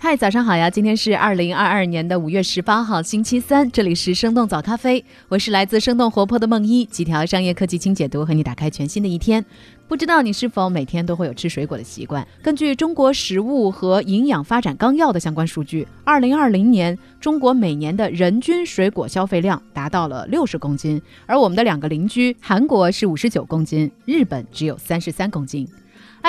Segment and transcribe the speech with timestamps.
[0.00, 0.70] 嗨，早上好呀！
[0.70, 9.44] 今天是二零二二年的五月十八号，星期三，这里是生动早咖啡，我是来自生动活泼的梦一，几条商业科技轻解读，和你打开全新的一天。
[9.88, 12.26] 不知道你是否每天都会有吃水果的习惯？
[12.40, 25.68] 根据中国食物和营养发展纲要的相关数据，二零二零年中国每年的人均水果消费量达到了六十公斤，而我们的两个邻居韩国是五十九公斤，日本只有三十三公斤。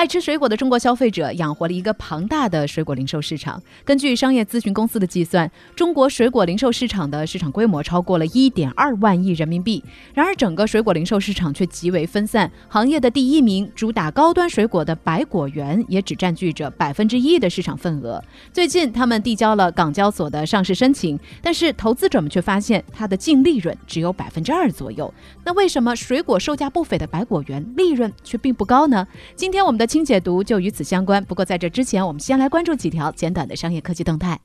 [0.00, 3.62] 爱吃水果的中国消费者养活了一个庞大的水果零售市场。
[3.84, 9.84] 根据商业咨询公司的计算，中国水果零售市场的市场规模超过了一点二万亿人民币。
[10.14, 12.50] 然而，整个水果零售市场却极为分散。
[12.66, 18.24] 行业的第一名主打高端水果的百果园也只占据着百分之一的市场份额。
[18.54, 25.12] 最近，他们递交了港交所的上市申请，但是投资者们却发现它的净利润只有百分之二左右。
[25.44, 29.06] 那为什么水果售价不菲的百果园利润却并不高呢？
[29.36, 31.24] 今天我们的清解读就与此相关。
[31.24, 34.38] 不过在这之前，我们先来关注几条简短的商业科技动态。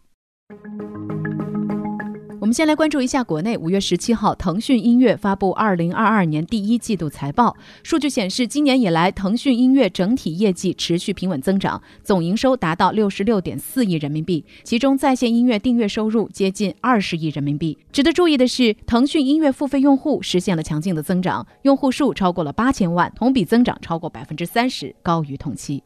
[2.46, 3.58] 我们先来关注一下国内。
[3.58, 7.58] 五月十七号，腾讯音乐发布二零二二年第一季度财报。
[7.82, 17.76] 数据显示，今年以来，腾讯音乐整体业绩持续平稳增长，总营收达到六十六点四亿人民币，其中在线音乐订阅收入接近二十亿人民币。
[17.92, 25.82] 值得注意的是，腾讯音乐付费用户实现了强劲的增长，用户数超过了八千万，同比增长超过百分之三十，高于同期。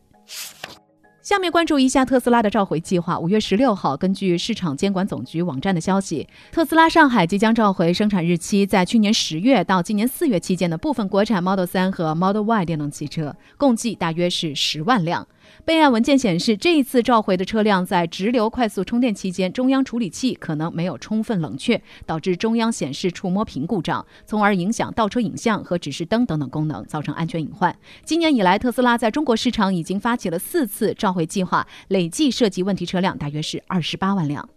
[1.30, 3.20] 下面关注一下特斯拉的召回计划。
[3.20, 15.28] 五月十六号，根据市场监管总局网站的消息，特斯拉上海即将召回生产日期在去年十月到今年四月期间的部分国产 Model 3和 Model Y 电动汽车，共计大约是十万辆。
[15.66, 27.76] 备案文件显示，这一次召回的车辆在直流快速充电期间，中央处理器可能没有充分冷却，导致中央显示触摸屏故障，从而影响倒车影像和指示灯等等功能，造成安全隐患。
[28.04, 34.48] 今年以来，特斯拉在中国市场已经发起了四次召回计划，累计涉及问题车辆大约是二十八万辆。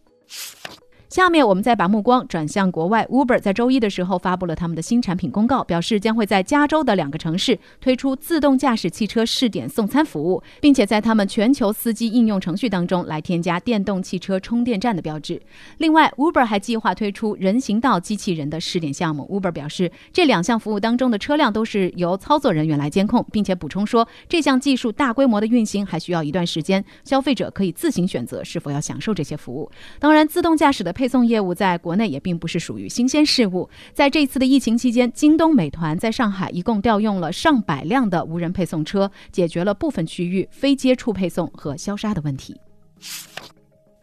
[1.12, 15.38] 下面我们再把目光转向国外，Uber 在周一的时候发布了他们的新产品公告，表示将会在加州的两个城市推出自动驾驶汽车试点送餐服务，并且在他们全球司机应用程序当中来添加电动汽车充电站的标志。
[15.76, 19.28] 另外，Uber 还计划推出人行道机器人的试点项目。
[19.30, 29.70] Uber 表示，这两项服务当中的车辆都是由操作人员来监控，并且补充说，这项技术大规模的运行还需要一段时间，消费者可以自行选择是否要享受这些服务。
[29.98, 33.68] 当然，自动驾驶的配配送业务在国内也并不是属于新鲜事物。
[33.92, 42.56] 在这次的疫情期间，京东、美团在上海一共调用了上百辆的无人配送车，解决了部分区域非接触配送和消杀的问题。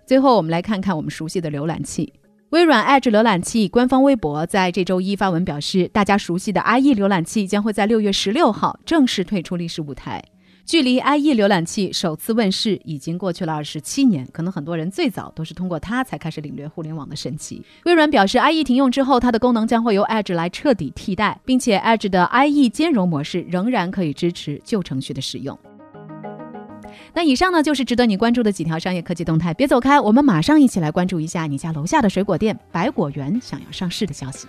[0.06, 2.12] 最后，我们来看看我们熟悉的浏览器。
[2.50, 10.22] 微软 Edge 浏览器官方微博在这周一发文表示，大家熟悉的 IE 浏览器将会在六月十六号正式退出历史舞台。
[10.70, 17.64] 距离 IE 浏览器首次问世已经过去了二十七年，可能很多人最早都是通过它才开始领略互联网的神奇。
[17.86, 25.58] 微软表示，IE 停用之后，它的功能将会由 Edge 来彻底替代，并且 Edge 的 IE 兼容模式仍然可以支持旧程序的使用。
[27.16, 29.52] 那以上呢，就是值得你关注的几条商业科技动态。
[29.56, 34.48] 别走开，我们马上一起来关注一下你家楼下的水果店百果园想要上市的消息。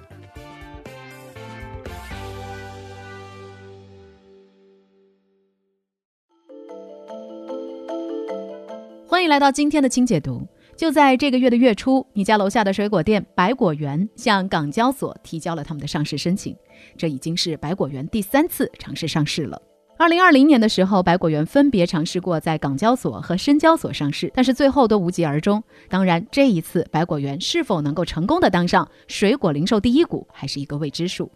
[9.20, 10.48] 欢迎来到今天的轻解读。
[10.74, 16.56] 就在这个月的月初，你家楼下的水果店百果园向港交所提交了他们的上市申请，
[16.96, 19.60] 这已经是百果园第三次尝试上市了。
[19.98, 25.62] 二零二零年的时候，百果园分别尝试过在港交所和深交所上市，但是最后都无疾而终。
[25.90, 31.30] 当然，这一次百果园是否能够成功的当上水果零售第一股，还是一个未知数。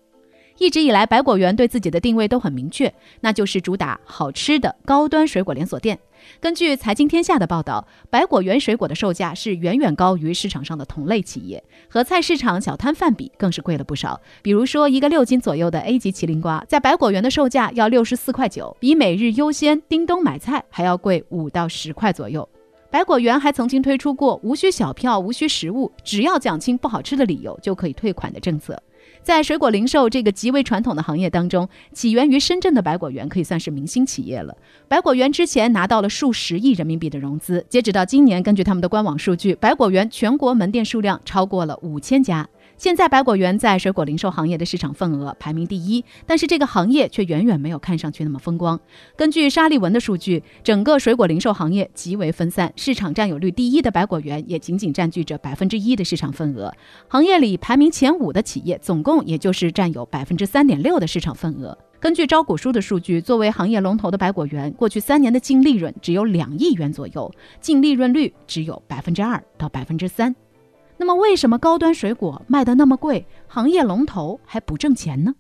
[0.56, 5.98] 一直以来，百果园对自己的定位都很明确，那就是主打好吃的高端水果连锁店。
[6.40, 14.20] 根据财经天下的报道，百果园水果的售价是远远高于市场上的同类企业，和菜市场小摊贩比更是贵了不少。
[14.42, 22.48] 比如说，一个六斤左右的 A 级麒麟瓜，在百果园的售价要六十四块九，比每日优鲜、叮咚买菜还要贵五到十块左右。
[22.90, 28.80] 百果园还曾经推出过无需小票、无需实物，只要讲清不好吃的理由就可以退款的政策。
[29.24, 34.54] 在水果零售这个极为传统的行业当中，起源于深圳的百果园可以算是明星企业了。
[34.86, 42.46] 百果园之前拿到了数十亿人民币的融资，截止到今年，根据他们的官网数据，百果园全国门店数量超过了五千家。
[42.76, 48.78] 现在百果园在水果零售行业的市场份额排名第一，但是这个行业却远远没有看上去那么风光。
[49.16, 56.72] 根据沙利文的数据，整个水果零售行业极为分散，市场占有率第一的百果园也仅仅占据着百分之一的市场份额。
[57.08, 61.76] 行业里排名前五的企业，总共也就是占有百分之三点六的市场份额。
[62.00, 70.34] 根据招股书的数据，作为行业龙头的百果园，过去三年的净利润只有两亿元左右，净利润率只有百分之二到百分之三。
[70.96, 75.34] 那么，为什么高端水果卖得那么贵，行业龙头还不挣钱呢？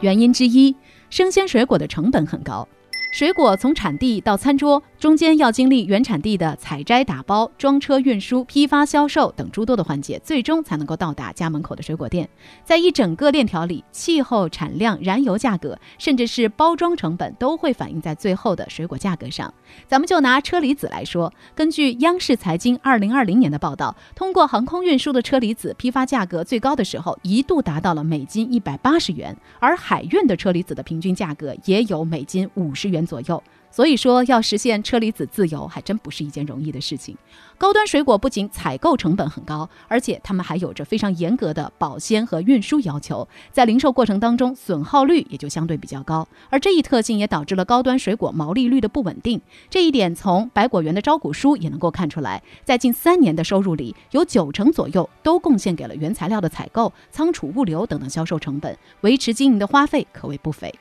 [0.00, 0.76] 原因之一，
[1.08, 2.68] 生鲜水果的成本很高。
[3.12, 12.28] 水果从产地到餐桌，中间要经历原产地的采摘、打包、装车、运输、批发、销售等诸多的环节，最终才能够到达家门口的水果店。
[12.64, 19.52] 在一整个链条里，气候、产量、燃油价格，甚至是包装成本，都会反映在最后的水果价格上。
[19.86, 33.06] 咱们就拿车厘子来说，根据央视财经二零二零年的报道，通过航空运输的车厘子批发价格最高的时候，一度达到了每斤一百八十元，而海运的车厘子的平均价格也有每斤五十元。
[33.06, 33.40] 左右，
[33.76, 37.14] 所以说要实现车厘子自由，还真不是一件容易的事情。
[37.58, 46.26] 高端水果不仅采购成本很高，而且它们还有着非常严格的保鲜和运输要求，在零售过程当中损耗率也就相对比较高。
[46.48, 49.38] 而这一特性也导致了高端水果毛利率的不稳定。
[49.68, 60.74] 这一点从百果园的招股书也能够看出来，在近三年的收入里，有九成左右都贡献给了原材料的采购、仓储、物流等等销售成本，维持经营的花费可谓不菲。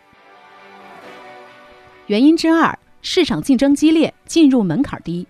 [2.07, 5.27] 原因之二，市场竞争激烈，进入门槛低。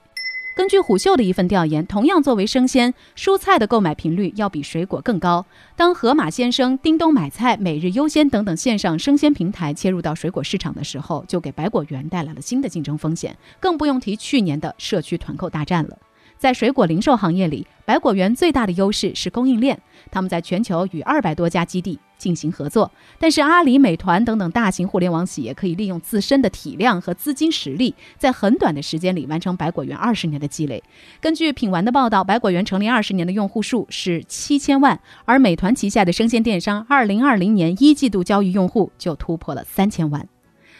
[0.55, 5.45] 根据虎嗅的一份调研，同样作为生鲜蔬菜的购买频率要比水果更高。
[5.75, 15.97] 当盒马鲜生、叮咚买菜、每日优鲜等等线上生鲜平台切入到水果市场的时候，就给百果园带来了新的竞争风险，更不用提去年的社区团购大战了。
[16.37, 19.77] 在水果零售行业里，百果园最大的优势是供应链，
[20.09, 22.91] 他们在全球与二百多家基地进行合作。
[23.19, 30.83] 但是阿里、美团等等大型互联网企业可以利用自身的体量和资金实力，在很短的时间里完成百果园二十年的积累。
[31.19, 40.27] 根据品玩的报道，百果园成立二十年的用户数是七千万，而美团旗下的生鲜电商，二零二零年一季度交易用户就突破了三千万。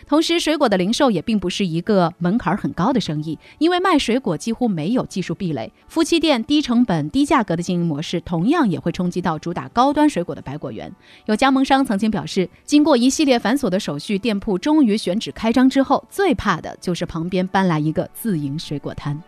[0.07, 5.72] 同时，水果的零售也并不是一个门槛很高的生意，因为卖水果几乎没有技术壁垒。
[5.88, 10.94] 夫妻店低成本、低价格的经营模式，同样也会冲击到主打高端水果的百果园。
[11.25, 19.19] 有加盟商曾经表示，经过一系列繁琐的手续，店铺终于选址开张之后，最怕的就是旁边搬来一个自营水果摊。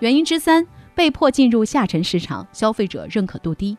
[0.00, 3.76] 原因之三，被迫进入下沉市场，消费者认可度低。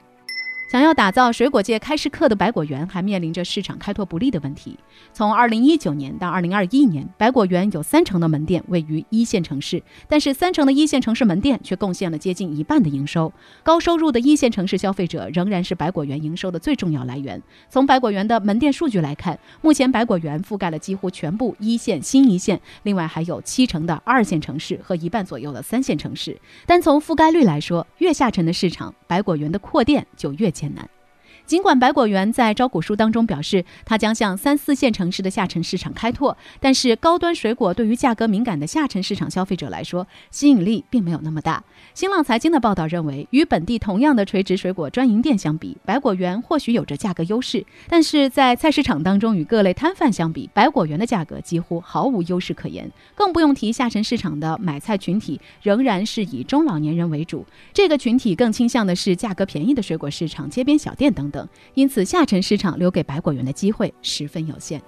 [0.71, 4.79] 想要打造水果界开市客的百果园，还面临着市场开拓不利的问题。
[5.12, 13.33] 从二零一九年到二零二一年，百果园有三成的门店位于一线城市，但是三成的一线城市门店却贡献了接近一半的营收。
[13.63, 17.44] 高收入的一线城市消费者仍然是百果园营收的最重要来源。
[17.68, 26.39] 从百果园的门店数据来看，目前百果园覆盖了几乎全部一线、新一线，另外还有七成的二线城市和一半左右的三线城市。
[26.65, 30.50] 单从覆盖率来说，越下沉的市场，百果园的扩店就越。
[30.61, 31.00] 艰难。
[31.45, 41.61] 尽管百果园在招股书当中表示，它将向三四线城市的下沉市场开拓，但是高端水果对于价格敏感的下沉市场消费者来说，吸引力并没有那么大。
[41.93, 52.89] 新浪财经的报道认为，与本地同样的垂直水果专营店相比，百果园或许有着价格优势，但是在菜市场当中与各类摊贩相比，百果园的价格几乎毫无优势可言。
[53.13, 61.31] 更不用提下沉市场的买菜群体仍然是以中老年人为主，这个群体更倾向的是价格便宜的水果市场、街边小店等等。
[61.31, 64.81] 等因此，下沉市场留给百果园的机会十分有限。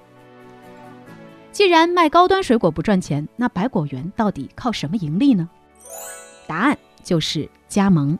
[1.51, 5.49] 既然卖高端水果不赚钱，那百果园到底靠什么盈利呢？
[6.45, 8.19] 答案就是加盟。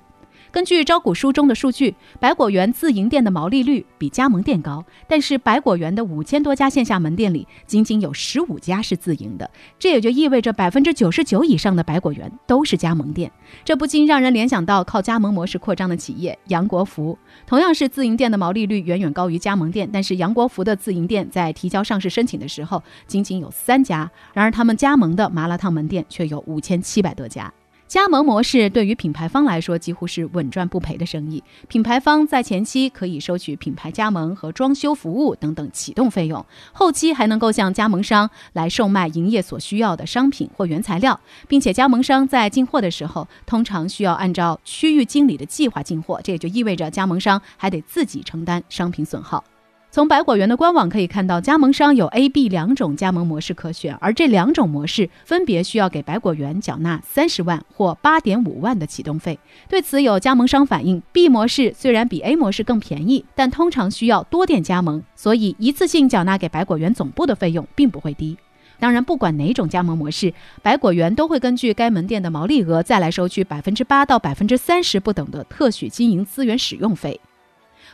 [0.53, 13.31] 根据招股书中的数据，百果园自营店的毛利率比加盟店高，但是百果园的五千多家线下门店里，仅仅有十五家是自营的，这也就意味着百分之九十九以上的百果园都是加盟店。
[13.65, 17.17] 这不禁让人联想到靠加盟模式扩张的企业杨国福，
[17.48, 27.51] 同样是自营店的毛利率远远高于加盟店，但是杨国福的自营店在提交上市申请的时候仅仅有三家，然而他们加盟的麻辣烫门店却有五千七百多家。
[27.88, 31.44] 加盟模式对于品牌方来说几乎是稳赚不赔的生意。
[31.68, 49.44] 品牌方在前期可以收取品牌加盟和装修服务等等启动费用，后期还能够向加盟商来售卖营业所需要的商品或原材料，并且加盟商在进货的时候通常需要按照区域经理的计划进货，这也就意味着加盟商还得自己承担商品损耗。
[49.93, 59.38] 从百果园的官网可以看到，加盟商有 A、B 两种加盟模式可选，而这两种模式分别需要给百果园缴纳三十万或八点五万的启动费。
[59.69, 68.35] 对此，有加盟商反映，B 模式虽然比 A 模式更便宜，但通常需要多店加盟，所以一次性缴纳给百果园总部的费用并不会低。
[68.79, 70.33] 当然，不管哪种加盟模式，
[70.63, 77.21] 百果园都会根据该门店的毛利额再来收取百分之八到百分之三十不等的特许经营资源使用费。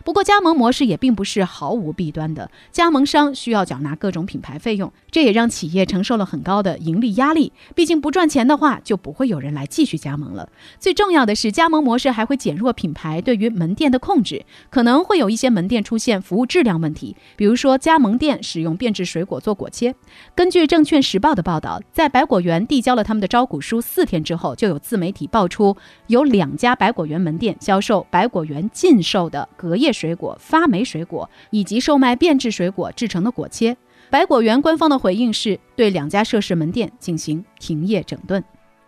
[0.04, 2.50] 不过，加盟模式也并不是毫无弊端的。
[2.72, 7.52] 加盟商需要缴纳各种品牌费用，这也让企业承受了很高的盈利压力。
[7.76, 10.50] 毕竟，不赚钱的话，就不会有人来继续加盟了。
[10.80, 19.94] 最重要的是，加盟模式还会减弱品牌对于门店的控制，可能会有一些门店出现服务质量问题，比如说加盟店使用变质水果做果切。
[20.34, 25.76] 根据《证券时报》的报道，在百果园递交了他们的招股书四天之后，就有自媒体爆出
[26.08, 29.89] 有两家百果园门店销售百果园禁售的隔夜。
[29.92, 33.76] 水果、发霉水果以及售卖变质水果制成的果切，
[34.10, 38.44] 百果园官方的回应是对两家涉事门店进行停业整顿。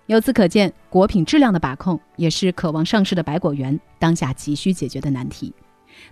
[0.08, 5.54] 由此可见，果品质量的把控也是渴望上市的百果园当下急需解决的难题。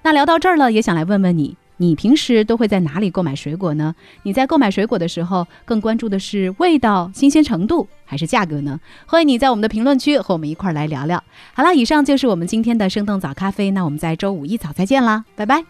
[0.02, 1.58] 那聊到这儿了，也想来问问你。
[1.82, 3.96] 你平时都会在哪里购买水果呢？
[4.24, 8.78] 你在购买水果的时候，更关注的是味道、新鲜程度，还是价格呢？
[9.06, 11.24] 欢迎你在我们的评论区和我们一块儿来聊聊。
[11.54, 15.64] 好了，以上就是我们今天的生动早咖啡，那我们在周五一早再见啦，拜拜。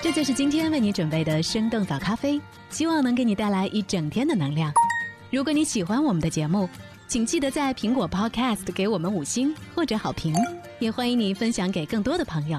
[0.00, 2.40] 这就是今天为你准备的生动早咖啡，
[2.70, 4.72] 希望能给你带来一整天的能量。
[5.30, 6.66] 如果你喜欢我们的节目，
[7.08, 10.34] 请记得在苹果 Podcast 给我们五星或者好评，
[10.78, 12.58] 也欢迎你分享给更多的朋友。